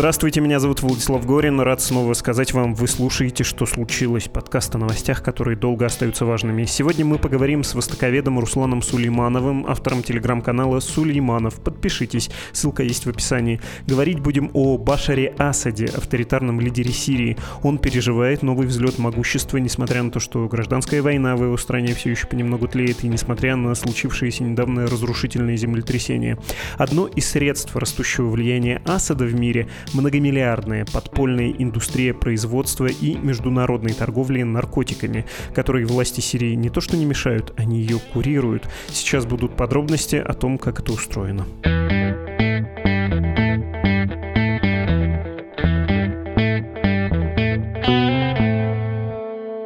[0.00, 1.60] Здравствуйте, меня зовут Владислав Горин.
[1.60, 6.64] Рад снова сказать вам, вы слушаете «Что случилось?» подкаст о новостях, которые долго остаются важными.
[6.64, 11.62] Сегодня мы поговорим с востоковедом Русланом Сулеймановым, автором телеграм-канала Сулейманов.
[11.62, 13.60] Подпишитесь, ссылка есть в описании.
[13.86, 17.36] Говорить будем о Башаре Асаде, авторитарном лидере Сирии.
[17.62, 22.08] Он переживает новый взлет могущества, несмотря на то, что гражданская война в его стране все
[22.08, 26.38] еще понемногу тлеет, и несмотря на случившиеся недавно разрушительные землетрясения.
[26.78, 34.42] Одно из средств растущего влияния Асада в мире многомиллиардная подпольная индустрия производства и международной торговли
[34.42, 38.68] наркотиками, которые власти Сирии не то что не мешают, они ее курируют.
[38.88, 41.46] Сейчас будут подробности о том, как это устроено.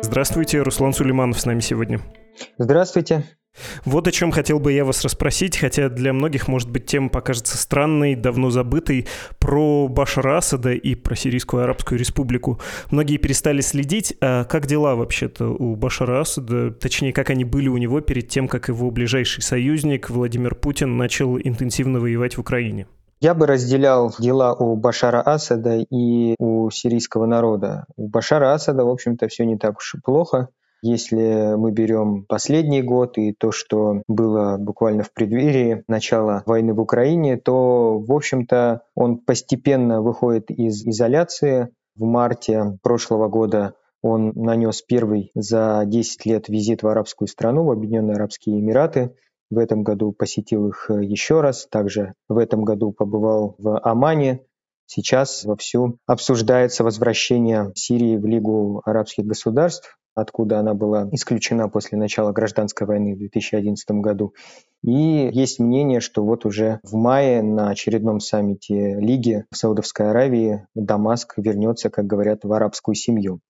[0.02, 2.00] Здравствуйте, Руслан Сулейманов с нами сегодня.
[2.56, 3.24] Здравствуйте.
[3.84, 7.56] Вот о чем хотел бы я вас расспросить, хотя для многих, может быть, тема покажется
[7.56, 9.06] странной, давно забытой,
[9.38, 12.60] про Башара Асада и про Сирийскую Арабскую Республику.
[12.90, 17.76] Многие перестали следить, а как дела вообще-то у Башара Асада, точнее, как они были у
[17.76, 22.86] него перед тем, как его ближайший союзник Владимир Путин начал интенсивно воевать в Украине?
[23.20, 27.86] Я бы разделял дела у Башара Асада и у сирийского народа.
[27.96, 30.48] У Башара Асада, в общем-то, все не так уж и плохо.
[30.86, 36.80] Если мы берем последний год и то, что было буквально в преддверии начала войны в
[36.80, 41.70] Украине, то, в общем-то, он постепенно выходит из изоляции.
[41.96, 47.70] В марте прошлого года он нанес первый за 10 лет визит в арабскую страну, в
[47.70, 49.16] Объединенные Арабские Эмираты.
[49.50, 51.66] В этом году посетил их еще раз.
[51.66, 54.42] Также в этом году побывал в Омане.
[54.84, 62.32] Сейчас вовсю обсуждается возвращение Сирии в Лигу арабских государств откуда она была исключена после начала
[62.32, 64.34] гражданской войны в 2011 году.
[64.82, 70.66] И есть мнение, что вот уже в мае на очередном саммите Лиги в Саудовской Аравии
[70.74, 73.40] Дамаск вернется, как говорят, в арабскую семью.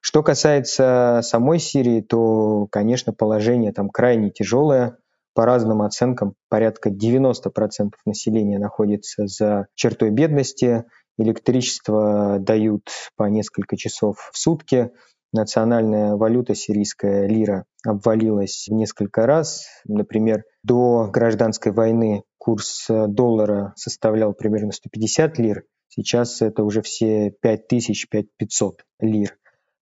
[0.00, 4.98] Что касается самой Сирии, то, конечно, положение там крайне тяжелое.
[5.32, 10.84] По разным оценкам, порядка 90% населения находится за чертой бедности.
[11.16, 14.90] Электричество дают по несколько часов в сутки
[15.34, 19.66] национальная валюта сирийская лира обвалилась несколько раз.
[19.86, 28.72] Например, до гражданской войны курс доллара составлял примерно 150 лир, сейчас это уже все 5000-5500
[29.00, 29.36] лир.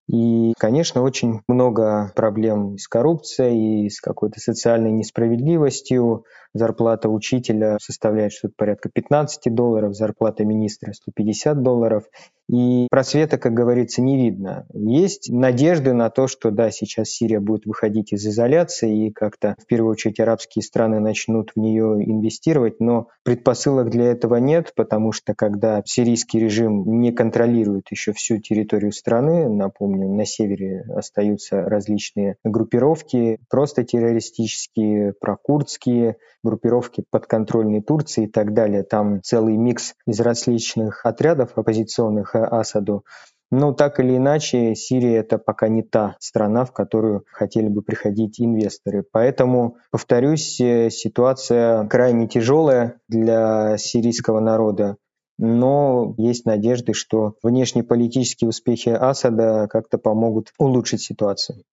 [0.09, 6.25] И, конечно, очень много проблем с коррупцией, и с какой-то социальной несправедливостью.
[6.53, 12.05] Зарплата учителя составляет что-то порядка 15 долларов, зарплата министра 150 долларов.
[12.53, 14.67] И просвета, как говорится, не видно.
[14.75, 19.67] Есть надежды на то, что да, сейчас Сирия будет выходить из изоляции и как-то в
[19.67, 25.35] первую очередь арабские страны начнут в нее инвестировать, но предпосылок для этого нет, потому что
[25.35, 33.39] когда сирийский режим не контролирует еще всю территорию страны, напомню, на севере остаются различные группировки,
[33.49, 38.83] просто террористические, прокурдские, группировки подконтрольной Турции и так далее.
[38.83, 43.05] Там целый микс из различных отрядов оппозиционных Асаду.
[43.51, 48.41] Но так или иначе, Сирия это пока не та страна, в которую хотели бы приходить
[48.41, 49.05] инвесторы.
[49.13, 54.97] Поэтому, повторюсь, э, ситуация крайне тяжелая для сирийского народа
[55.39, 61.65] но есть надежды, что внешнеполитические успехи Асада как-то помогут улучшить ситуацию.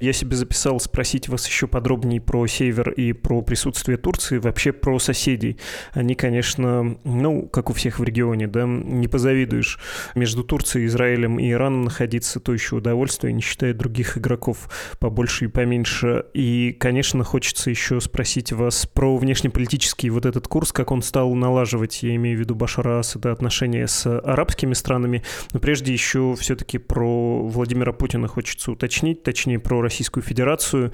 [0.00, 4.98] Я себе записал спросить вас еще подробнее про север и про присутствие Турции, вообще про
[4.98, 5.58] соседей.
[5.92, 9.78] Они, конечно, ну, как у всех в регионе, да, не позавидуешь.
[10.14, 14.68] Между Турцией, Израилем и Ираном находиться то еще удовольствие, не считая других игроков
[14.98, 16.24] побольше и поменьше.
[16.34, 22.02] И, конечно, хочется еще спросить вас про внешнеполитический вот этот курс, как он стал налаживать,
[22.02, 25.22] я имею в виду Башара Асада, отношения с арабскими странами.
[25.52, 30.92] Но прежде еще все-таки про Владимира Путина хочется уточнить, точнее про Российскую Федерацию.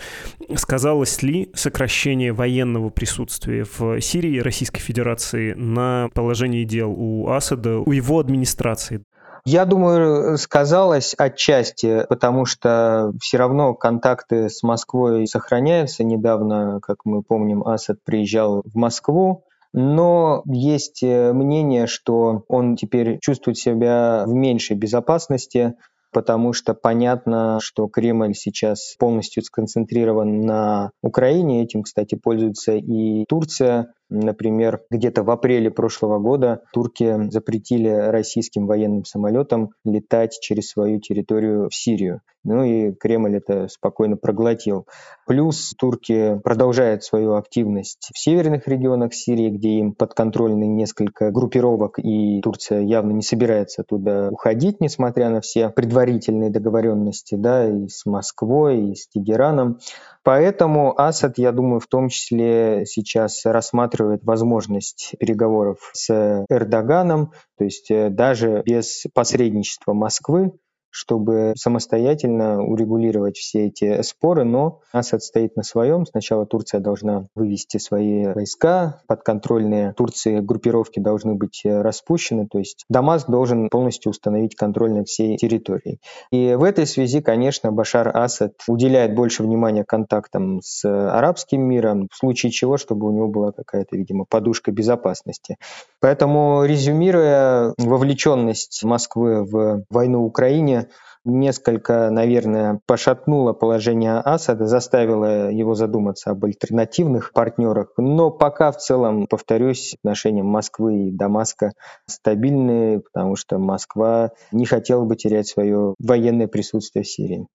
[0.56, 7.93] Сказалось ли сокращение военного присутствия в Сирии Российской Федерации на положении дел у Асада, у
[7.93, 9.05] его администрации?
[9.44, 16.05] Я думаю, сказалось отчасти, потому что все равно контакты с Москвой сохраняются.
[16.05, 23.19] Недавно, как мы помним, Асад приезжал в Москву, но есть э, мнение, что он теперь
[23.20, 25.75] чувствует себя в меньшей безопасности,
[26.12, 31.62] потому что понятно, что Кремль сейчас полностью сконцентрирован на Украине.
[31.62, 33.94] Этим, кстати, пользуется и Турция.
[34.10, 41.69] Например, где-то в апреле прошлого года турки запретили российским военным самолетам летать через свою территорию
[41.70, 42.20] в Сирию.
[42.44, 44.87] Ну и Кремль это спокойно проглотил.
[45.26, 52.40] Плюс турки продолжают свою активность в северных регионах Сирии, где им подконтрольны несколько группировок, и
[52.43, 58.90] Турция явно не собирается туда уходить, несмотря на все предварительные договоренности да, и с Москвой,
[58.90, 59.78] и с Тегераном.
[60.25, 67.90] Поэтому Асад, я думаю, в том числе сейчас рассматривает возможность переговоров с Эрдоганом, то есть
[67.90, 70.52] э, даже без посредничества Москвы
[70.93, 76.06] чтобы самостоятельно урегулировать все эти споры, но Асад стоит на своем.
[76.06, 83.29] Сначала Турция должна вывести свои войска, подконтрольные Турции группировки должны быть распущены, то есть Дамаск
[83.29, 85.99] должен полностью установить контроль над всей территорией.
[86.31, 92.17] И в этой связи, конечно, Башар Асад уделяет больше внимания контактам с арабским миром, в
[92.17, 95.56] случае чего, чтобы у него была какая-то, видимо, подушка безопасности.
[96.00, 100.81] Поэтому, резюмируя вовлеченность Москвы в войну в Украине,
[101.25, 107.93] несколько, наверное, пошатнуло положение Асада, заставило его задуматься об альтернативных партнерах.
[107.96, 111.73] Но пока в целом, повторюсь, отношения Москвы и Дамаска
[112.06, 117.46] стабильные, потому что Москва не хотела бы терять свое военное присутствие в Сирии.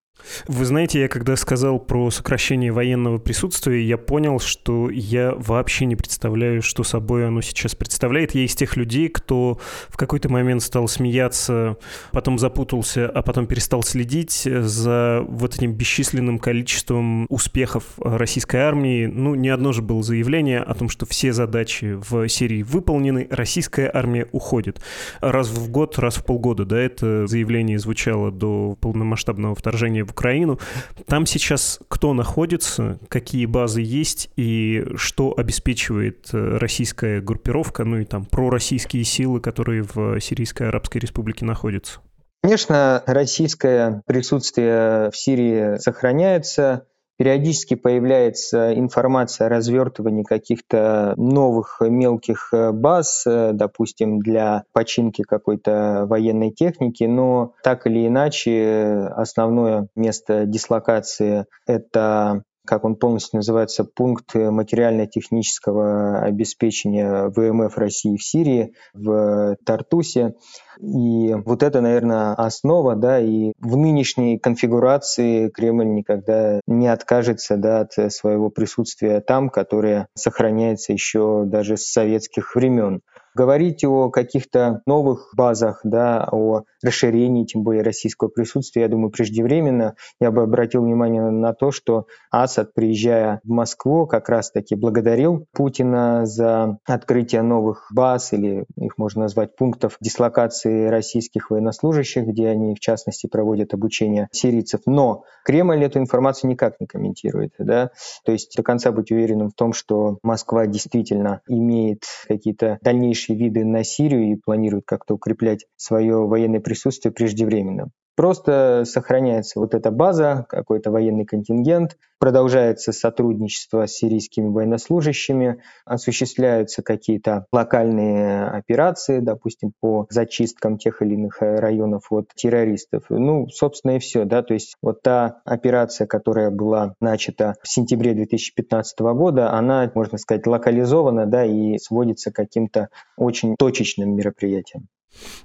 [0.47, 5.95] Вы знаете, я когда сказал про сокращение военного присутствия, я понял, что я вообще не
[5.95, 8.35] представляю, что собой оно сейчас представляет.
[8.35, 9.59] Я из тех людей, кто
[9.89, 11.77] в какой-то момент стал смеяться,
[12.11, 19.05] потом запутался, а потом перестал следить за вот этим бесчисленным количеством успехов российской армии.
[19.05, 23.89] Ну, не одно же было заявление о том, что все задачи в Сирии выполнены, российская
[23.93, 24.81] армия уходит.
[25.21, 30.59] Раз в год, раз в полгода, да, это заявление звучало до полномасштабного вторжения в Украину.
[31.06, 38.06] Там сейчас кто находится, какие базы есть и что обеспечивает э, российская группировка, ну и
[38.06, 42.00] там пророссийские силы, которые в Сирийской Арабской Республике находятся?
[42.44, 46.88] Конечно, российское присутствие в Сирии сохраняется.
[47.17, 56.05] Периодически появляется информация о развертывании каких-то новых мелких э, баз, э, допустим, для починки какой-то
[56.07, 64.35] военной техники, но так или иначе основное место дислокации— это как он полностью называется, пункт
[64.35, 70.35] материально-технического обеспечения ВМФ России в Сирии, в Тартусе.
[70.79, 77.79] И вот это, наверное, основа, да, и в нынешней конфигурации Кремль никогда не откажется да,
[77.79, 83.01] от своего присутствия там, которое сохраняется еще даже с советских времен.
[83.38, 89.94] Говорить о каких-то новых базах, да, о расширении, тем более российского присутствия, я думаю, преждевременно.
[90.19, 96.25] Я бы обратил внимание на то, что Асад, приезжая в Москву, как раз-таки благодарил Путина
[96.25, 102.80] за открытие новых баз, или их можно назвать пунктов дислокации российских военнослужащих, где они, в
[102.80, 104.81] частности, проводят обучение сирийцев.
[104.88, 107.54] Но Кремль эту информацию никак не комментирует.
[107.60, 107.92] Да?
[108.25, 113.38] То есть до конца быть уверенным в том, что Москва действительно имеет какие-то дальнейшие дальнейшие
[113.38, 117.91] виды на Сирию и планируют как-то укреплять свое военное присутствие преждевременно.
[118.17, 127.45] Просто сохраняется вот эта база, какой-то военный контингент, продолжается сотрудничество с сирийскими военнослужащими, осуществляются какие-то
[127.51, 133.03] локальные операции, допустим, по зачисткам тех или иных районов от террористов.
[133.09, 134.25] Ну, собственно, и все.
[134.25, 134.41] Да?
[134.41, 140.47] То есть вот та операция, которая была начата в сентябре 2015 года, она, можно сказать,
[140.47, 144.88] локализована да, и сводится к каким-то очень точечным мероприятиям.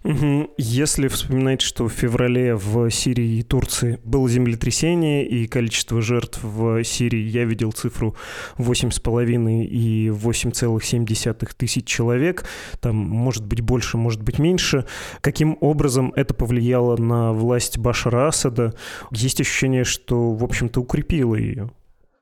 [0.05, 6.83] Если вспоминать, что в феврале в Сирии и Турции было землетрясение, и количество жертв в
[6.85, 8.17] Сирии, я видел цифру
[8.59, 12.45] 8,5 и 8,7 тысяч человек,
[12.81, 14.87] там может быть больше, может быть меньше.
[15.21, 18.75] Каким образом это повлияло на власть Башара Асада?
[19.11, 21.71] Есть ощущение, что, в общем-то, укрепило ее?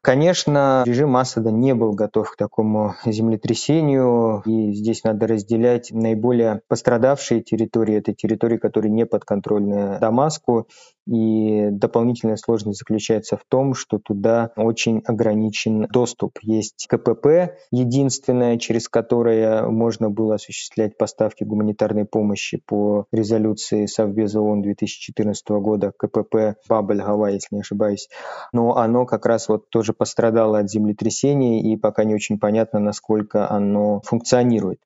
[0.02, 7.42] Конечно, режим Асада не был готов к такому землетрясению, и здесь надо разделять наиболее пострадавшие
[7.42, 10.66] территории, это территории, которые не подконтрольны Дамаску,
[11.06, 16.38] и дополнительная сложность заключается в том, что туда очень ограничен доступ.
[16.42, 24.62] Есть КПП, единственное, через которое можно было осуществлять поставки гуманитарной помощи по резолюции Совбеза ООН
[24.62, 28.08] 2014 года, КПП Бабель-Гава, если не ошибаюсь.
[28.52, 33.50] Но оно как раз вот тоже пострадало от землетрясения, и пока не очень понятно, насколько
[33.50, 34.80] оно функционирует.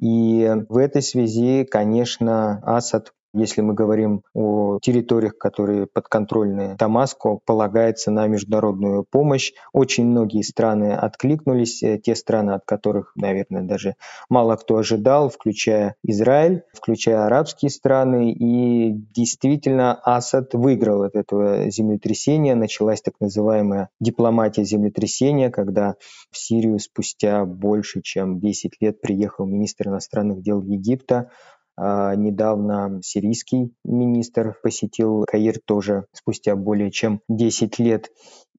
[0.00, 8.10] И в этой связи, конечно, Асад если мы говорим о территориях, которые подконтрольны Дамаску, полагается
[8.10, 9.52] на международную помощь.
[9.72, 13.96] Очень многие страны откликнулись, э, те страны, от которых, наверное, даже
[14.28, 18.32] мало кто ожидал, включая Израиль, включая арабские страны.
[18.32, 22.54] И действительно Асад выиграл от этого землетрясения.
[22.54, 25.96] Началась так называемая дипломатия землетрясения, когда
[26.30, 31.30] в Сирию спустя больше чем 10 лет приехал министр иностранных дел Египта,
[31.76, 38.10] недавно сирийский министр посетил Каир тоже спустя более чем 10 лет.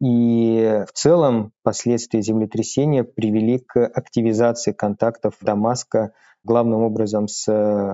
[0.01, 6.11] И в целом последствия землетрясения привели к активизации контактов Дамаска
[6.43, 7.47] главным образом с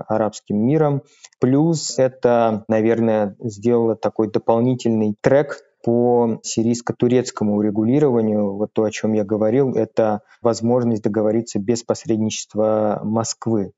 [0.08, 1.02] арабским миром.
[1.40, 9.24] Плюс это, наверное, сделало такой дополнительный трек по сирийско-турецкому урегулированию, вот то, о чем я
[9.24, 13.72] говорил, это возможность договориться без посредничества Москвы.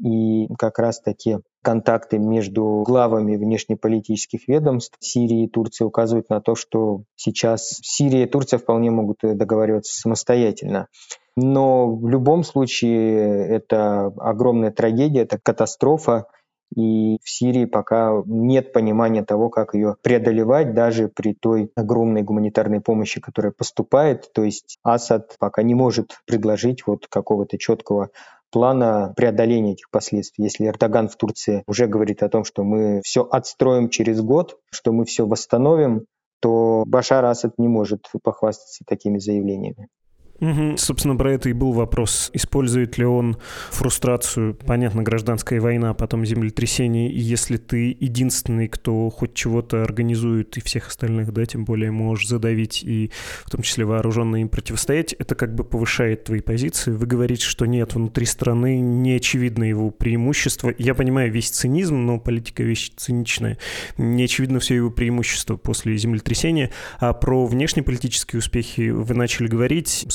[0.00, 7.02] И как раз-таки контакты между главами внешнеполитических ведомств Сирии и Турции указывают на то, что
[7.16, 10.86] сейчас Сирия и Турция вполне могут договариваться самостоятельно.
[11.36, 16.26] Но в любом случае это огромная трагедия, это катастрофа,
[16.74, 22.80] и в Сирии пока нет понимания того, как ее преодолевать, даже при той огромной гуманитарной
[22.80, 24.32] помощи, которая поступает.
[24.32, 28.10] То есть Асад пока не может предложить вот какого-то четкого
[28.50, 30.44] плана преодоления этих последствий.
[30.44, 34.92] Если Эрдоган в Турции уже говорит о том, что мы все отстроим через год, что
[34.92, 36.06] мы все восстановим,
[36.40, 39.88] то Башар Асад не может похвастаться такими заявлениями.
[40.40, 40.76] Угу.
[40.76, 42.30] Собственно, про это и был вопрос.
[42.32, 43.38] Использует ли он
[43.70, 50.60] фрустрацию, понятно, гражданская война, потом землетрясение, и если ты единственный, кто хоть чего-то организует, и
[50.60, 53.10] всех остальных, да, тем более можешь задавить и
[53.44, 56.92] в том числе вооруженно им противостоять, это как бы повышает твои позиции.
[56.92, 60.72] Вы говорите, что нет, внутри страны не очевидно его преимущество.
[60.78, 63.58] Я понимаю весь цинизм, но политика вещь циничная.
[63.96, 66.70] Не очевидно все его преимущество после землетрясения.
[67.00, 70.06] А про внешнеполитические успехи вы начали говорить,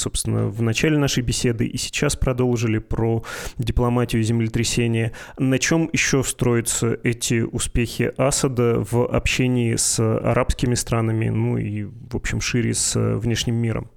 [0.50, 3.24] в начале нашей беседы и сейчас продолжили про
[3.58, 5.14] дипломатию землетрясения.
[5.38, 12.16] На чем еще строятся эти успехи Асада в общении с арабскими странами, ну и, в
[12.16, 13.90] общем, шире с внешним миром,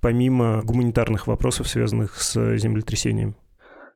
[0.00, 3.36] помимо гуманитарных вопросов, связанных с землетрясением?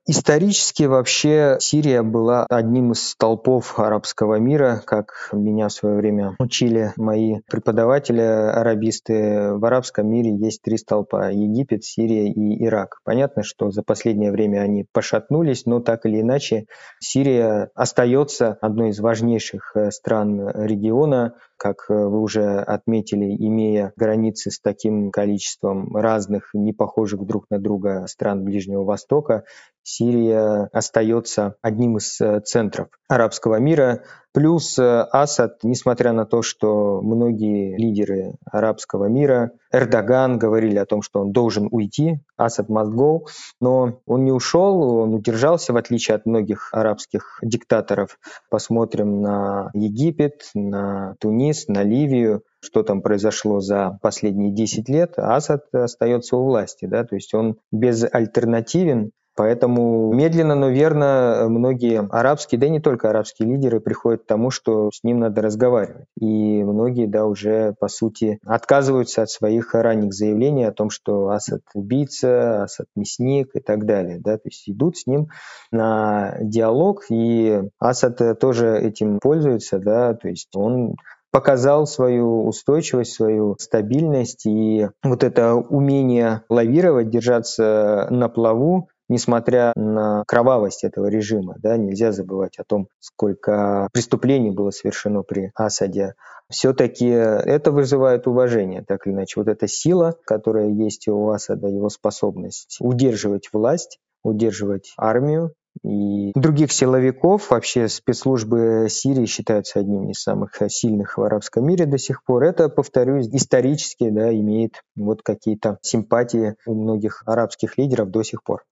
[0.04, 6.92] Исторически вообще Сирия была одним из столпов арабского мира, как меня в свое время учили
[6.96, 9.52] мои преподаватели, арабисты.
[9.54, 12.98] В арабском мире есть три столпа– Египет, Сирия и Ирак.
[13.04, 16.66] Понятно, что за последнее время они пошатнулись, но так или иначе
[16.98, 24.50] Сирия остается одной из важнейших э, стран региона, как э, вы уже отметили, имея границы
[24.50, 29.44] с таким количеством разных, не похожих друг на друга стран Ближнего Востока,
[29.92, 34.04] Сирия остается одним из э, центров арабского мира.
[34.32, 34.82] Плюс э,
[35.12, 41.32] Асад, несмотря на то, что многие лидеры арабского мира, Эрдоган говорили о том, что он
[41.32, 43.26] должен уйти, Асад must go,
[43.60, 48.18] но он не ушел, он удержался, в отличие от многих арабских диктаторов.
[48.48, 55.66] Посмотрим на Египет, на Тунис, на Ливию, что там произошло за последние 10 лет, Асад
[55.74, 62.66] остается у власти, да, то есть он безальтернативен, Поэтому медленно, но верно многие арабские, да
[62.66, 66.06] и не только арабские лидеры приходят к тому, что с ним надо разговаривать.
[66.20, 71.62] И многие, да, уже, по сути, отказываются от своих ранних заявлений о том, что Асад
[71.74, 74.18] убийца, Асад мясник и так далее.
[74.20, 74.36] Да?
[74.36, 75.28] То есть идут с ним
[75.70, 80.96] на диалог, и Асад тоже этим пользуется, да, то есть он
[81.30, 90.24] показал свою устойчивость, свою стабильность и вот это умение лавировать, держаться на плаву, несмотря на
[90.26, 91.56] кровавость этого режима.
[91.58, 96.14] Да, нельзя забывать о том, сколько преступлений было совершено при Асаде.
[96.50, 99.40] Все-таки это вызывает уважение, так или иначе.
[99.40, 106.70] Вот эта сила, которая есть у Асада, его способность удерживать власть, удерживать армию, и других
[106.70, 107.50] силовиков.
[107.50, 112.44] Вообще спецслужбы Сирии считаются одним из самых сильных в арабском мире до сих пор.
[112.44, 118.64] Это, повторюсь, исторически да, имеет вот какие-то симпатии у многих арабских лидеров до сих пор.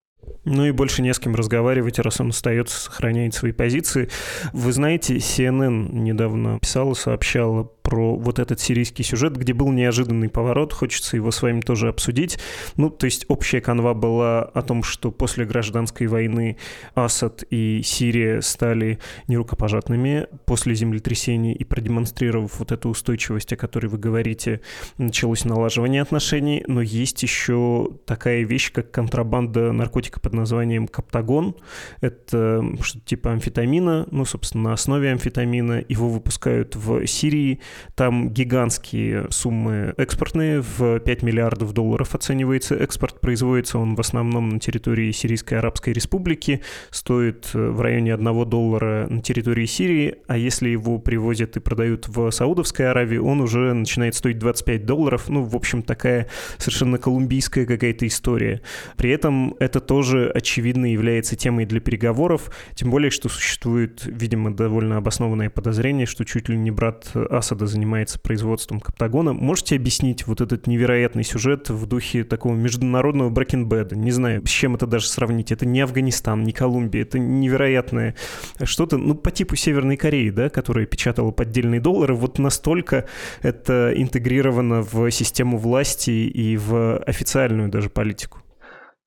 [0.45, 4.09] Ну и больше не с кем разговаривать, раз он остается, сохраняет свои позиции.
[4.53, 10.73] Вы знаете, CNN недавно писала, сообщала про вот этот сирийский сюжет, где был неожиданный поворот,
[10.73, 12.39] хочется его с вами тоже обсудить.
[12.77, 16.57] Ну, то есть общая канва была о том, что после гражданской войны
[16.95, 23.99] Асад и Сирия стали нерукопожатными после землетрясений и продемонстрировав вот эту устойчивость, о которой вы
[23.99, 24.61] говорите,
[24.99, 31.55] началось налаживание отношений, но есть еще такая вещь, как контрабанда наркотика под названием каптагон.
[32.01, 35.85] Это что-то типа амфетамина, ну, собственно, на основе амфетамина.
[35.89, 37.61] Его выпускают в Сирии.
[37.95, 43.21] Там гигантские суммы экспортные, в 5 миллиардов долларов оценивается экспорт.
[43.21, 49.21] Производится он в основном на территории Сирийской Арабской Республики, стоит в районе 1 доллара на
[49.23, 54.39] территории Сирии, а если его привозят и продают в Саудовской Аравии, он уже начинает стоить
[54.39, 55.29] 25 долларов.
[55.29, 58.62] Ну, в общем, такая совершенно колумбийская какая-то история.
[58.97, 64.97] При этом это тоже, очевидно, является темой для переговоров, тем более, что существует, видимо, довольно
[64.97, 69.33] обоснованное подозрение, что чуть ли не брат Асада занимается производством Каптагона.
[69.33, 73.97] Можете объяснить вот этот невероятный сюжет в духе такого международного брекенбеда?
[73.97, 75.52] Не знаю, с чем это даже сравнить.
[75.52, 78.14] Это не Афганистан, не Колумбия, это невероятное
[78.62, 82.14] что-то, ну, по типу Северной Кореи, да, которая печатала поддельные доллары.
[82.14, 83.07] Вот настолько
[83.43, 88.40] это интегрировано в систему власти и в официальную даже политику.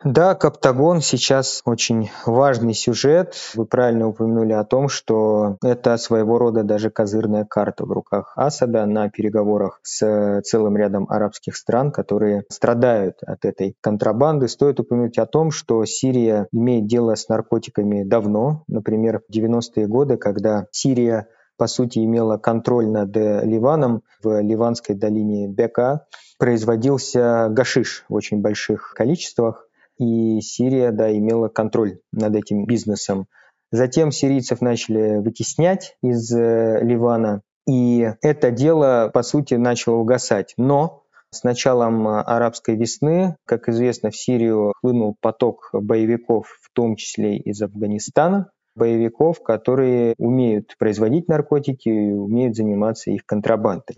[0.04, 3.36] Да, Каптагон сейчас очень важный сюжет.
[3.56, 8.86] Вы правильно упомянули о том, что это своего рода даже козырная карта в руках Асада
[8.86, 14.50] на переговорах с целым рядом арабских стран, которые страдают от этой контрабанды.
[14.50, 18.66] Стоит упомянуть о том, что Сирия имеет дело с наркотиками давно.
[18.68, 25.48] Например, в 90-е годы, когда Сирия по сути, имела контроль над Ливаном в Ливанской долине
[25.48, 26.08] Бека,
[26.40, 33.28] производился гашиш в очень больших количествах и Сирия, да, имела контроль над этим бизнесом.
[33.72, 40.54] Затем сирийцев начали вытеснять из э, Ливана, и это дело, по сути, начало угасать.
[40.58, 47.38] Но с началом арабской весны, как известно, в Сирию хлынул поток боевиков, в том числе
[47.38, 53.98] из Афганистана, боевиков, которые умеют производить наркотики и умеют заниматься их контрабандой.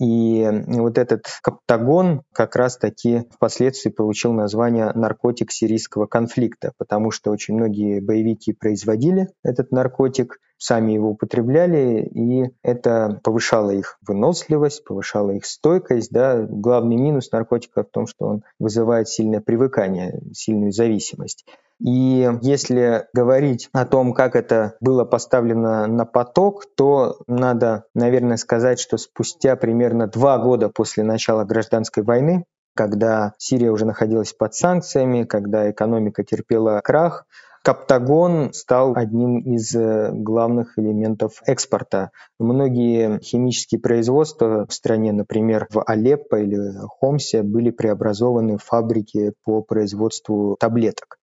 [0.00, 7.54] И вот этот каптагон как раз-таки впоследствии получил название наркотик сирийского конфликта, потому что очень
[7.54, 15.46] многие боевики производили этот наркотик, сами его употребляли, и это повышало их выносливость, повышало их
[15.46, 16.10] стойкость.
[16.10, 16.46] Да.
[16.48, 21.46] Главный минус наркотика в том, что он вызывает сильное привыкание, сильную зависимость.
[21.80, 28.80] И если говорить о том, как это было поставлено на поток, то надо, наверное, сказать,
[28.80, 35.24] что спустя примерно два года после начала гражданской войны, когда Сирия уже находилась под санкциями,
[35.24, 37.26] когда экономика терпела крах,
[37.64, 42.12] Каптагон стал одним из э, главных элементов экспорта.
[42.38, 49.60] Многие химические производства в стране, например, в Алеппо или Хомсе, были преобразованы в фабрики по
[49.60, 51.17] производству таблеток.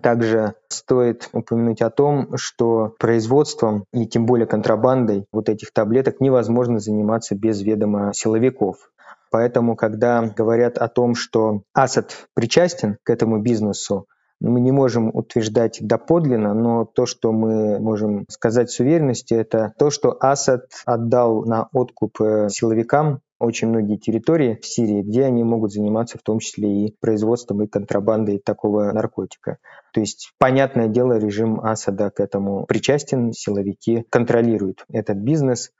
[0.00, 6.78] Также стоит упомянуть о том, что производством и тем более контрабандой вот этих таблеток невозможно
[6.78, 8.90] заниматься без ведома силовиков.
[9.30, 14.06] Поэтому, когда говорят о том, что Асад причастен к этому бизнесу,
[14.40, 19.90] мы не можем утверждать доподлинно, но то, что мы можем сказать с уверенностью, это то,
[19.90, 25.72] что Асад отдал на откуп э, силовикам очень многие территории в Сирии, где они могут
[25.72, 29.58] заниматься в том числе и производством и контрабандой такого наркотика.
[29.92, 35.70] То есть, понятное дело, режим Асада к этому причастен, силовики контролируют этот бизнес,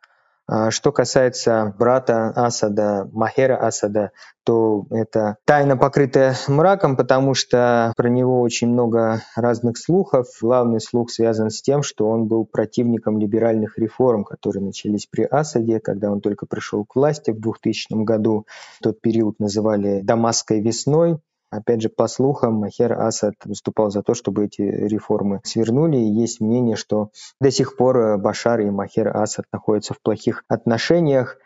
[0.71, 4.13] что касается брата Асада, Махера Асада,
[4.45, 10.27] то это тайна, покрытая мраком, потому что про него очень много разных слухов.
[10.41, 15.81] Главный слух связан с тем, что он был противником либеральных реформ, которые начались при Асаде,
[15.81, 18.47] когда он только пришел к власти в 2000 году.
[18.83, 21.19] Тот период называли «Дамасской весной»,
[21.51, 25.97] Опять же, по слухам, Махер Асад выступал за то, чтобы эти реформы свернули.
[25.97, 31.39] Есть мнение, что до сих пор э, Башар и Махер Асад находятся в плохих отношениях.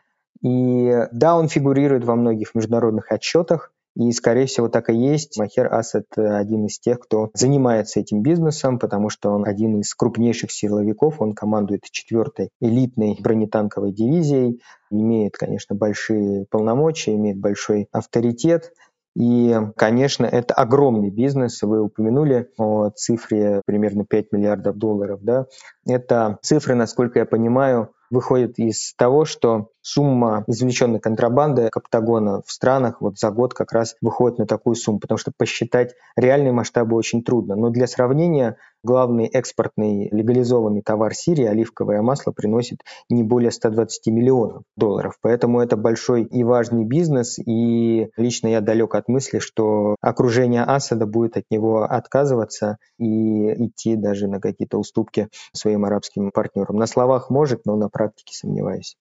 [0.42, 5.38] И да, он фигурирует во многих международных отчетах, и, скорее всего, так и есть.
[5.38, 9.94] Махер Асад э, один из тех, кто занимается этим бизнесом, потому что он один из
[9.94, 11.20] крупнейших силовиков.
[11.20, 18.72] Он командует четвертой элитной бронетанковой дивизией, имеет, конечно, большие полномочия, имеет большой авторитет.
[19.14, 21.62] И, конечно, это огромный бизнес.
[21.62, 25.20] Вы упомянули о цифре примерно 5 миллиардов долларов.
[25.22, 25.46] Да?
[25.86, 33.00] Это цифры, насколько я понимаю, выходит из того, что сумма извлеченной контрабанды Каптагона в странах
[33.00, 37.24] вот за год как раз выходит на такую сумму, потому что посчитать реальные масштабы очень
[37.24, 37.56] трудно.
[37.56, 44.62] Но для сравнения, главный экспортный легализованный товар Сирии, оливковое масло, приносит не более 120 миллионов
[44.76, 45.16] долларов.
[45.20, 51.06] Поэтому это большой и важный бизнес, и лично я далек от мысли, что окружение Асада
[51.06, 56.76] будет от него отказываться и идти даже на какие-то уступки своим арабским партнерам.
[56.76, 58.01] На словах может, но на практике
[58.34, 58.96] сомневаюсь.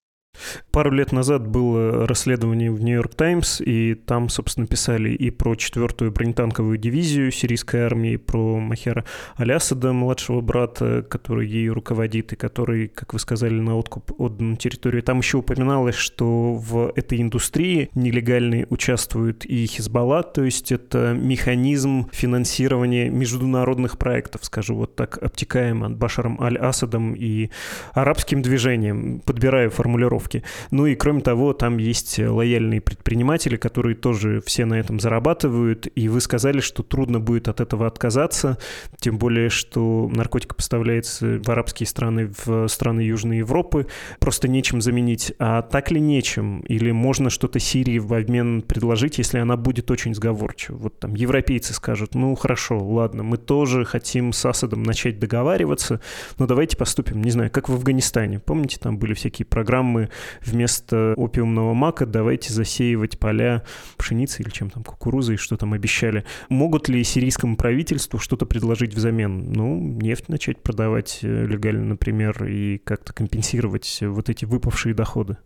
[0.72, 6.12] Пару лет назад было расследование в «Нью-Йорк Таймс», и там, собственно, писали и про четвертую
[6.12, 9.04] бронетанковую дивизию сирийской армии, про Махера
[9.36, 15.04] Алясада, младшего брата, который ею руководит, и который, как вы сказали, на откуп отдан территорию.
[15.04, 22.08] Там еще упоминалось, что в этой индустрии нелегальной участвуют и Хизбалла, то есть это механизм
[22.14, 27.50] финансирования международных проектов, скажу вот так, обтекаемо Башаром Аль-Асадом и
[27.94, 30.44] арабским движением, подбираю формулировку формулировки.
[30.72, 36.08] Ну и кроме того, там есть лояльные предприниматели, которые тоже все на этом зарабатывают, и
[36.10, 38.58] вы сказали, что трудно будет от этого отказаться,
[39.00, 43.88] тем более, что наркотика поставляется в арабские страны, в страны Южной Европы,
[44.20, 45.34] просто нечем заменить.
[45.40, 46.62] А так ли нечем?
[46.62, 50.78] Или можно что-то Сирии в обмен предложить, если она будет очень сговорчива?
[50.78, 56.02] Вот там европейцы скажут, ну хорошо, ладно, мы тоже хотим с Асадом начать договариваться,
[56.38, 58.40] но давайте поступим, не знаю, как в Афганистане.
[58.40, 60.10] Помните, там были всякие программы
[60.42, 63.64] вместо опиумного мака давайте засеивать поля
[63.98, 66.26] пшеницы или чем там, кукурузой, что там обещали.
[66.50, 69.52] Могут ли сирийскому правительству что-то предложить взамен?
[69.52, 75.38] Ну, нефть начать продавать э, легально, например, и как-то компенсировать вот эти выпавшие доходы?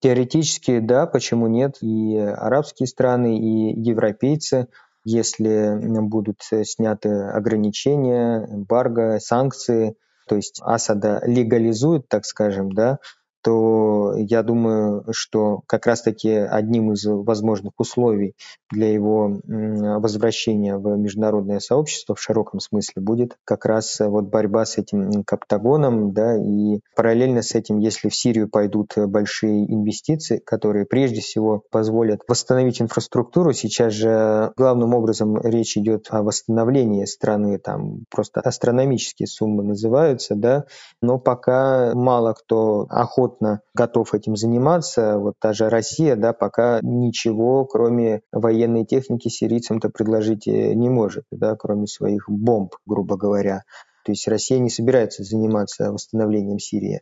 [0.00, 1.76] Теоретически, да, почему нет?
[1.80, 4.68] И арабские страны, и европейцы,
[5.04, 9.96] если будут сняты ограничения, эмбарго, санкции,
[10.28, 12.98] то есть Асада легализует, так скажем, да,
[13.44, 18.34] то я думаю, что как раз-таки одним из возможных условий
[18.70, 24.78] для его возвращения в международное сообщество в широком смысле будет как раз вот борьба с
[24.78, 31.20] этим каптагоном, да, и параллельно с этим, если в Сирию пойдут большие инвестиции, которые прежде
[31.20, 38.40] всего позволят восстановить инфраструктуру, сейчас же главным образом речь идет о восстановлении страны, там просто
[38.40, 40.64] астрономические суммы называются, да,
[41.02, 45.18] но пока мало кто охотно охотно готов этим заниматься.
[45.18, 51.56] Вот даже Россия, да, пока ничего, кроме военной техники, сирийцам-то предложить э, не может, да,
[51.56, 53.62] кроме своих бомб, грубо говоря.
[54.04, 57.00] То есть Россия не собирается заниматься восстановлением Сирии.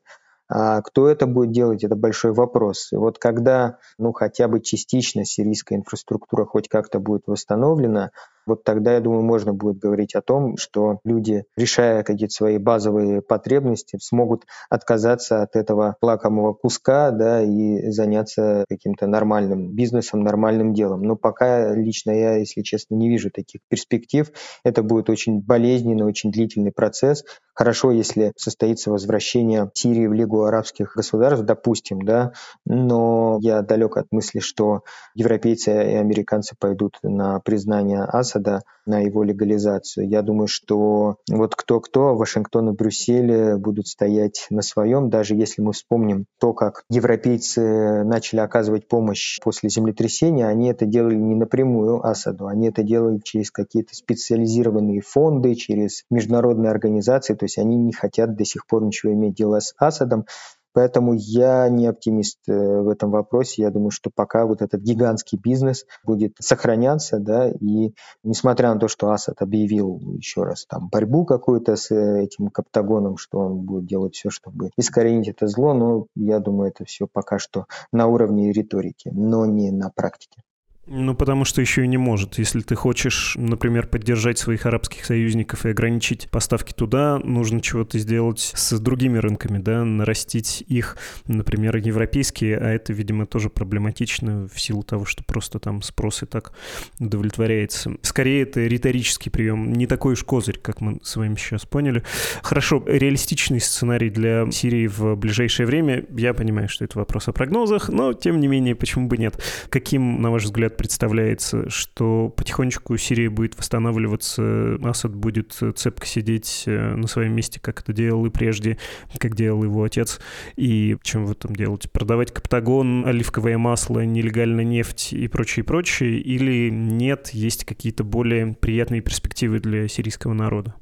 [0.49, 2.93] А кто это будет делать, это большой вопрос.
[2.93, 8.11] И вот когда, ну, хотя бы частично сирийская инфраструктура хоть как-то будет восстановлена,
[8.47, 13.23] вот тогда, я думаю, можно будет говорить о том, что люди, решая какие-то свои базовые
[13.23, 21.03] потребности, смогут отказаться от этого лакомого куска да, и заняться каким-то нормальным бизнесом, нормальным делом.
[21.03, 24.31] Но пока лично я, если честно, не вижу таких перспектив.
[24.65, 27.25] Это будет очень болезненный, очень длительный процесс.
[27.55, 32.33] Хорошо, если состоится возвращение Сирии в Лигу арабских государств, допустим, да,
[32.65, 34.83] но я далек от мысли, что
[35.15, 40.09] европейцы и американцы пойдут на признание Асада Асада на его легализацию.
[40.09, 45.73] Я думаю, что вот кто-кто, Вашингтон и Брюссель будут стоять на своем, даже если мы
[45.73, 52.49] вспомним то, как европейцы начали оказывать помощь после землетрясения, они это делали не напрямую Асаду,
[52.49, 58.37] они это делали через какие-то специализированные фонды, через международные организации, то есть они не хотят
[58.37, 60.27] до сих пор ничего иметь дело с Асадом,
[60.73, 63.63] Поэтому я не оптимист э, в этом вопросе.
[63.63, 68.89] Я думаю, что пока вот этот гигантский бизнес будет сохраняться, да, и несмотря на то,
[68.89, 73.87] что Асад объявил еще раз там борьбу какую-то с э, этим Каптагоном, что он будет
[73.87, 78.53] делать все, чтобы искоренить это зло, но я думаю, это все пока что на уровне
[78.53, 80.43] риторики, но не на практике.
[80.89, 82.39] Ну, потому что еще и не может.
[82.39, 88.53] Если ты хочешь, например, поддержать своих арабских союзников и ограничить поставки туда, нужно чего-то сделать
[88.57, 90.97] с другими рынками, да, нарастить их,
[91.29, 96.27] например, европейские, а это, видимо, тоже проблематично в силу того, что просто там спрос и
[96.27, 96.53] так
[96.99, 97.93] удовлетворяется.
[98.03, 102.03] Скорее, это риторический прием, не такой уж козырь, как мы с вами сейчас поняли.
[102.43, 107.89] Хорошо, реалистичный сценарий для Сирии в ближайшее время, я понимаю, что это вопрос о прогнозах,
[107.89, 109.41] но, тем не менее, почему бы нет?
[109.69, 116.95] Каким, на ваш взгляд, представляется, что потихонечку Сирия будет восстанавливаться, Асад будет цепко сидеть э,
[116.95, 118.79] на своем месте, как это делал и прежде,
[119.19, 120.21] как делал его отец.
[120.57, 121.89] И чем вы там делаете?
[121.89, 126.19] Продавать Каптагон, оливковое масло, нелегальная нефть и прочее, прочее?
[126.19, 130.75] Или нет, есть какие-то более приятные перспективы для сирийского народа?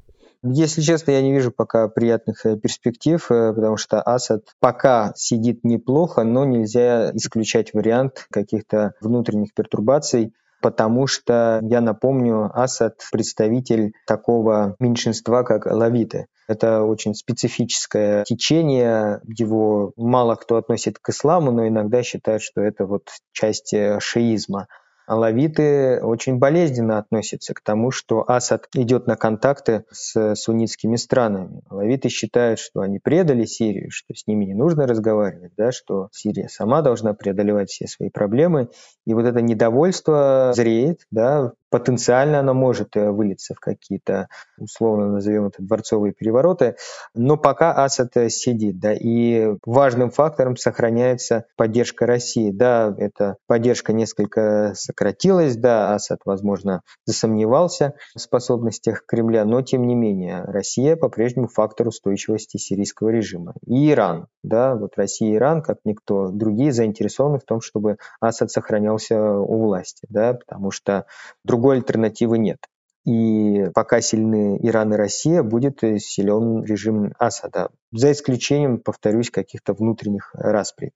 [0.43, 5.63] Если честно, я не вижу пока приятных э, перспектив, э, потому что Асад пока сидит
[5.63, 14.75] неплохо, но нельзя исключать вариант каких-то внутренних пертурбаций потому что, я напомню, Асад представитель такого
[14.79, 16.27] меньшинства, как лавиты.
[16.47, 22.85] Это очень специфическое течение, его мало кто относит к исламу, но иногда считают, что это
[22.85, 24.67] вот часть э, шиизма.
[25.11, 31.63] Алавиты очень болезненно относятся к тому, что Асад идет на контакты с суннитскими странами.
[31.69, 36.47] Алавиты считают, что они предали Сирию, что с ними не нужно разговаривать, да, что Сирия
[36.47, 38.69] сама должна преодолевать все свои проблемы.
[39.05, 44.27] И вот это недовольство зреет, да, потенциально оно может э, вылиться в какие-то,
[44.59, 46.75] условно назовем это, дворцовые перевороты,
[47.15, 52.51] но пока Асад э, сидит, да, и важным фактором сохраняется поддержка России.
[52.51, 59.95] Да, эта поддержка несколько сократилась, да, Асад, возможно, засомневался в способностях Кремля, но тем не
[59.95, 63.53] менее Россия по-прежнему фактор устойчивости сирийского режима.
[63.65, 68.51] И Иран, да, вот Россия и Иран, как никто другие, заинтересованы в том, чтобы Асад
[68.51, 71.05] сохранялся у власти, да, потому что
[71.45, 72.57] друг другой альтернативы нет.
[73.05, 80.31] И пока сильны Иран и Россия, будет силен режим Асада за исключением, повторюсь, каких-то внутренних
[80.33, 80.91] расприй.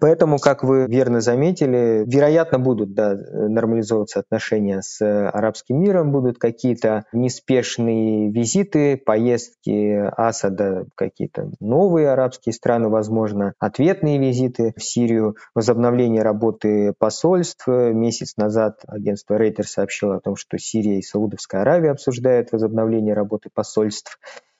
[0.00, 7.04] Поэтому, как вы верно заметили, вероятно, будут да, нормализовываться отношения с арабским миром, будут какие-то
[7.12, 16.22] неспешные визиты, поездки Асада в какие-то новые арабские страны, возможно, ответные визиты в Сирию, возобновление
[16.22, 17.66] работы посольств.
[17.66, 23.50] Месяц назад агентство Рейтер сообщило о том, что Сирия и Саудовская Аравия обсуждают возобновление работы
[23.52, 24.18] посольств.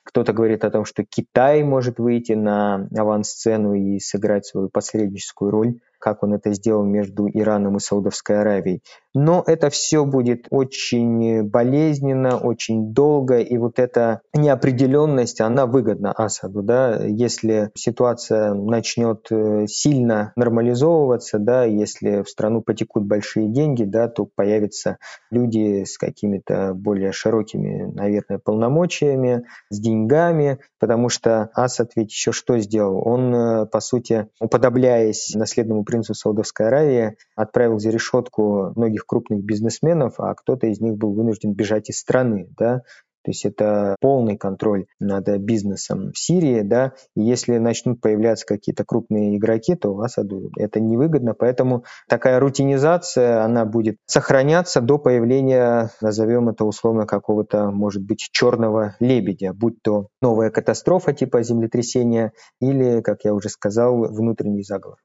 [0.09, 5.81] Кто-то говорит о том, что Китай может выйти на авансцену и сыграть свою посредническую роль
[5.99, 8.81] как он это сделал между Ираном и Саудовской Аравией.
[9.15, 16.61] Но это все будет очень болезненно, очень долго, и вот эта неопределенность, она выгодна Асаду.
[16.61, 17.03] Да?
[17.05, 24.25] Если ситуация начнет э, сильно нормализовываться, да, если в страну потекут большие деньги, да, то
[24.25, 24.97] появятся
[25.31, 32.59] люди с какими-то более широкими, наверное, полномочиями, с деньгами, потому что Асад ведь еще что
[32.59, 33.01] сделал?
[33.07, 40.19] Он, э, по сути, уподобляясь наследному принцу Саудовской Аравии, отправил за решетку многих крупных бизнесменов,
[40.19, 42.47] а кто-то из них был вынужден бежать из страны.
[42.57, 42.81] Да?
[43.23, 48.85] То есть это полный контроль над бизнесом в Сирии, да, и если начнут появляться какие-то
[48.85, 56.49] крупные игроки, то Асаду это невыгодно, поэтому такая рутинизация, она будет сохраняться до появления, назовем
[56.49, 63.25] это условно, какого-то, может быть, черного лебедя, будь то новая катастрофа типа землетрясения или, как
[63.25, 64.97] я уже сказал, внутренний заговор.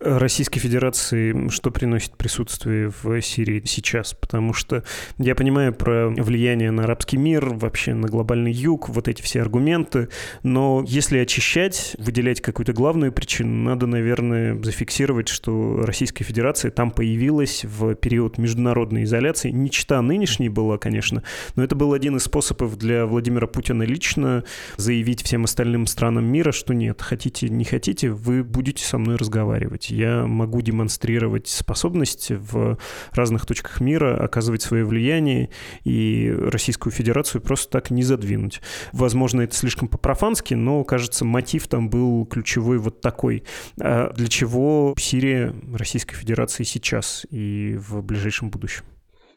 [0.00, 4.14] Российской Федерации что приносит присутствие в Сирии сейчас?
[4.14, 4.84] Потому что
[5.18, 10.08] я понимаю про влияние на арабский мир, вообще на глобальный юг, вот эти все аргументы,
[10.42, 17.64] но если очищать, выделять какую-то главную причину, надо, наверное, зафиксировать, что Российская Федерация там появилась
[17.64, 19.50] в период международной изоляции.
[19.50, 21.22] Не чита нынешней была, конечно,
[21.54, 24.44] но это был один из способов для Владимира Путина лично
[24.76, 29.65] заявить всем остальным странам мира, что нет, хотите, не хотите, вы будете со мной разговаривать
[29.66, 29.90] разговаривать.
[29.90, 32.78] Я могу демонстрировать способность в
[33.12, 35.50] разных точках мира оказывать свое влияние
[35.84, 38.60] и Российскую Федерацию просто так не задвинуть.
[38.92, 43.44] Возможно, это слишком по-профански, но, кажется, мотив там был ключевой вот такой.
[43.80, 48.84] А для чего Сирия Российской Федерации сейчас и в ближайшем будущем?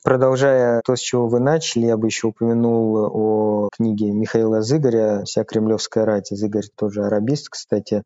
[0.01, 5.43] Продолжая то, с чего вы начали, я бы еще упомянул о книге Михаила Зыгоря «Вся
[5.43, 6.29] кремлевская рать».
[6.31, 8.03] Зыгорь тоже арабист, кстати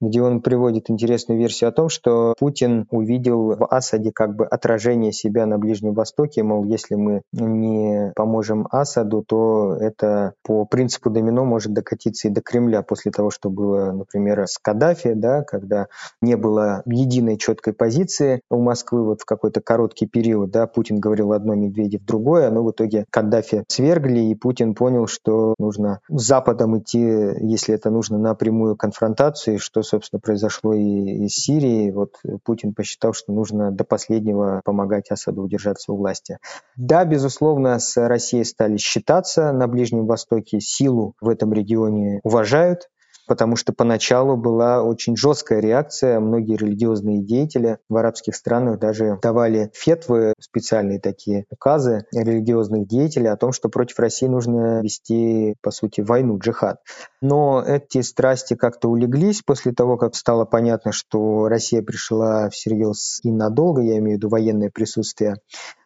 [0.00, 5.12] где он приводит интересную версию о том, что Путин увидел в Асаде как бы отражение
[5.12, 11.44] себя на Ближнем Востоке, мол, если мы не поможем Асаду, то это по принципу домино
[11.44, 15.86] может докатиться и до Кремля после того, что было, например, с Каддафи, да, когда
[16.20, 21.32] не было единой четкой позиции у Москвы вот в какой-то короткий период, да, Путин говорил
[21.32, 26.78] одно, Медведев другое, но в итоге Каддафи свергли, и Путин понял, что нужно с Западом
[26.78, 27.00] идти,
[27.40, 31.90] если это нужно, на прямую конфронтацию, что собственно, произошло и из Сирии.
[31.90, 36.38] Вот Путин посчитал, что нужно до последнего помогать Асаду удержаться у власти.
[36.76, 42.88] Да, безусловно, с Россией стали считаться на Ближнем Востоке, силу в этом регионе уважают,
[43.26, 46.20] потому что поначалу была очень жесткая реакция.
[46.20, 53.36] Многие религиозные деятели в арабских странах даже давали фетвы, специальные такие указы религиозных деятелей о
[53.36, 56.78] том, что против России нужно вести, по сути, войну, джихад.
[57.20, 63.30] Но эти страсти как-то улеглись после того, как стало понятно, что Россия пришла всерьез и
[63.30, 65.36] надолго, я имею в виду военное присутствие.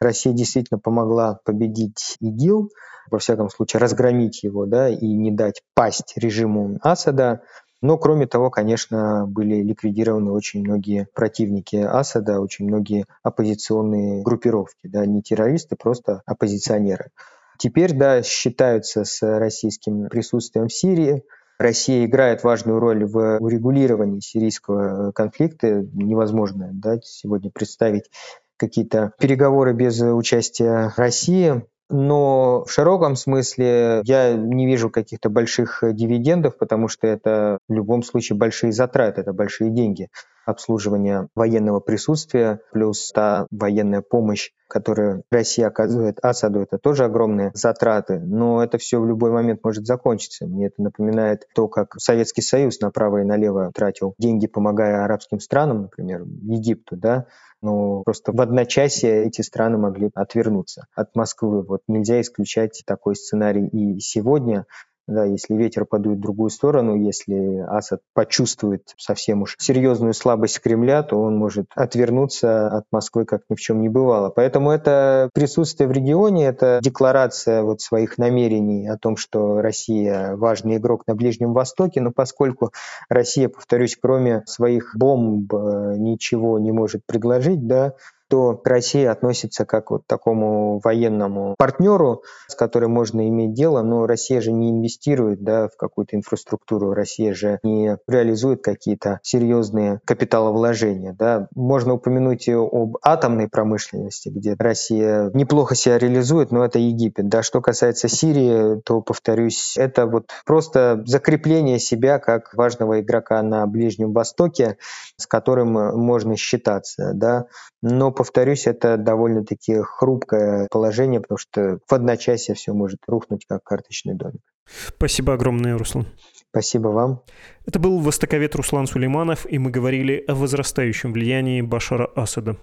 [0.00, 2.70] Россия действительно помогла победить ИГИЛ,
[3.10, 7.42] во всяком случае, разгромить его, да, и не дать пасть режиму Асада.
[7.82, 15.06] Но, кроме того, конечно, были ликвидированы очень многие противники Асада, очень многие оппозиционные группировки, да,
[15.06, 17.10] не террористы, просто оппозиционеры.
[17.58, 21.22] Теперь, да, считаются с российским присутствием в Сирии.
[21.58, 25.86] Россия играет важную роль в урегулировании сирийского конфликта.
[25.92, 28.10] Невозможно да, сегодня представить
[28.56, 31.62] какие-то переговоры без участия России.
[31.90, 38.02] Но в широком смысле я не вижу каких-то больших дивидендов, потому что это в любом
[38.02, 40.08] случае большие затраты, это большие деньги
[40.46, 48.20] обслуживания военного присутствия, плюс та военная помощь, которую Россия оказывает Асаду, это тоже огромные затраты,
[48.20, 50.46] но это все в любой момент может закончиться.
[50.46, 55.82] Мне это напоминает то, как Советский Союз направо и налево тратил деньги, помогая арабским странам,
[55.82, 57.26] например, Египту, да,
[57.62, 61.62] но просто в одночасье эти страны могли отвернуться от Москвы.
[61.62, 64.66] Вот нельзя исключать такой сценарий и сегодня.
[65.10, 71.02] Да, если ветер подует в другую сторону, если Асад почувствует совсем уж серьезную слабость Кремля,
[71.02, 74.30] то он может отвернуться от Москвы, как ни в чем не бывало.
[74.30, 80.76] Поэтому это присутствие в регионе, это декларация вот своих намерений о том, что Россия важный
[80.76, 82.70] игрок на Ближнем Востоке, но поскольку
[83.08, 87.94] Россия, повторюсь, кроме своих бомб э, ничего не может предложить, да,
[88.30, 94.06] то к России относится как вот такому военному партнеру, с которым можно иметь дело, но
[94.06, 101.12] Россия же не инвестирует да, в какую-то инфраструктуру, Россия же не реализует какие-то серьезные капиталовложения.
[101.18, 101.48] Да.
[101.56, 107.28] Можно упомянуть и об атомной промышленности, где Россия неплохо себя реализует, но это Египет.
[107.28, 107.42] Да.
[107.42, 114.12] Что касается Сирии, то, повторюсь, это вот просто закрепление себя как важного игрока на Ближнем
[114.12, 114.76] Востоке,
[115.16, 117.10] с которым можно считаться.
[117.14, 117.46] Да.
[117.82, 124.12] Но повторюсь, это довольно-таки хрупкое положение, потому что в одночасье все может рухнуть, как карточный
[124.12, 124.42] домик.
[124.66, 126.06] Спасибо огромное, Руслан.
[126.50, 127.22] Спасибо вам.
[127.64, 132.58] Это был востоковед Руслан Сулейманов, и мы говорили о возрастающем влиянии Башара Асада.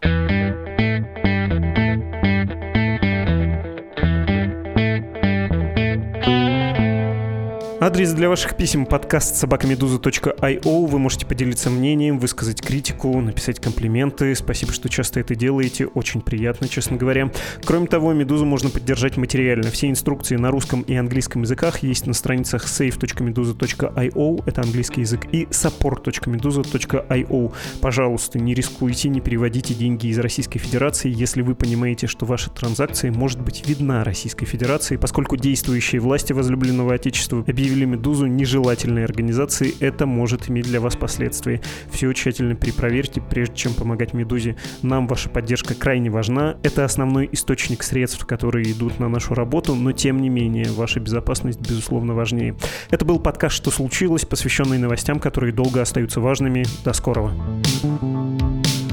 [7.87, 10.87] Адрес для ваших писем подкаст собакамедуза.io.
[10.87, 14.35] Вы можете поделиться мнением, высказать критику, написать комплименты.
[14.35, 15.87] Спасибо, что часто это делаете.
[15.87, 17.31] Очень приятно, честно говоря.
[17.63, 19.71] Кроме того, Медузу можно поддержать материально.
[19.71, 25.45] Все инструкции на русском и английском языках есть на страницах save.meduza.io, это английский язык, и
[25.45, 27.53] support.meduza.io.
[27.79, 33.13] Пожалуйста, не рискуйте, не переводите деньги из Российской Федерации, если вы понимаете, что ваша транзакция
[33.13, 39.75] может быть видна Российской Федерации, поскольку действующие власти возлюбленного Отечества объявили объявили «Медузу» нежелательной организацией,
[39.79, 41.61] это может иметь для вас последствия.
[41.91, 44.55] Все тщательно перепроверьте, прежде чем помогать «Медузе».
[44.81, 46.57] Нам ваша поддержка крайне важна.
[46.63, 51.59] Это основной источник средств, которые идут на нашу работу, но тем не менее, ваша безопасность,
[51.59, 52.55] безусловно, важнее.
[52.89, 56.65] Это был подкаст «Что случилось?», посвященный новостям, которые долго остаются важными.
[56.83, 57.33] До скорого.
[57.81, 58.86] thank you